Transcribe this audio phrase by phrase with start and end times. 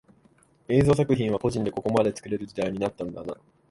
[0.67, 3.37] 映像作品は個人でここまで作れる時代になったんだな